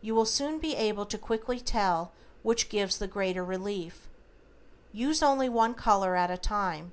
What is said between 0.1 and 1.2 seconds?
will soon be able to